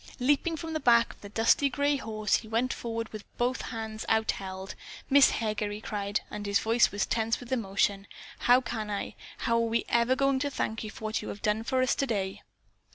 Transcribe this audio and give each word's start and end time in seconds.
Leaping 0.19 0.57
from 0.57 0.73
the 0.73 0.79
back 0.79 1.13
of 1.13 1.21
the 1.21 1.29
dusty 1.29 1.69
gray 1.69 1.95
horse, 1.95 2.37
he 2.37 2.47
went 2.47 2.73
forward 2.73 3.07
with 3.09 3.23
both 3.37 3.61
hands 3.61 4.03
outheld. 4.09 4.73
"Miss 5.11 5.29
Heger," 5.29 5.69
he 5.69 5.79
cried, 5.79 6.21
and 6.31 6.47
his 6.47 6.57
voice 6.57 6.91
was 6.91 7.05
tense 7.05 7.39
with 7.39 7.51
emotion, 7.51 8.07
"how 8.39 8.61
can 8.61 8.89
I, 8.89 9.13
how 9.45 9.57
are 9.57 9.59
we 9.59 9.85
ever 9.89 10.15
going 10.15 10.39
to 10.39 10.49
thank 10.49 10.83
you 10.83 10.89
for 10.89 11.03
what 11.03 11.21
you 11.21 11.27
have 11.27 11.43
done 11.43 11.63
for 11.63 11.83
us 11.83 11.93
today?" 11.93 12.41